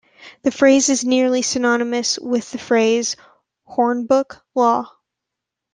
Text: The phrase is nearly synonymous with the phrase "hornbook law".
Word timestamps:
The 0.41 0.49
phrase 0.49 0.89
is 0.89 1.05
nearly 1.05 1.43
synonymous 1.43 2.17
with 2.17 2.49
the 2.49 2.57
phrase 2.57 3.15
"hornbook 3.67 4.41
law". 4.55 4.91